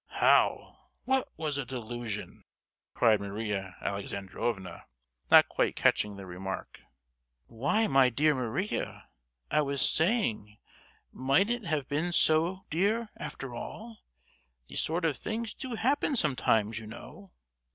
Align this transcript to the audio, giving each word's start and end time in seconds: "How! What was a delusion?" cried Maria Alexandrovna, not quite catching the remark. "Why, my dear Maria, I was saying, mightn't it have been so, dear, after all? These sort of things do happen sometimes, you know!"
"How! 0.15 0.79
What 1.03 1.29
was 1.37 1.59
a 1.59 1.63
delusion?" 1.67 2.41
cried 2.95 3.19
Maria 3.21 3.75
Alexandrovna, 3.81 4.85
not 5.29 5.47
quite 5.47 5.75
catching 5.75 6.15
the 6.17 6.25
remark. 6.25 6.79
"Why, 7.45 7.85
my 7.85 8.09
dear 8.09 8.33
Maria, 8.33 9.09
I 9.51 9.61
was 9.61 9.87
saying, 9.87 10.57
mightn't 11.11 11.65
it 11.65 11.67
have 11.67 11.87
been 11.87 12.13
so, 12.13 12.65
dear, 12.71 13.09
after 13.17 13.53
all? 13.53 13.99
These 14.67 14.81
sort 14.81 15.05
of 15.05 15.17
things 15.17 15.53
do 15.53 15.75
happen 15.75 16.15
sometimes, 16.15 16.79
you 16.79 16.87
know!" 16.87 17.29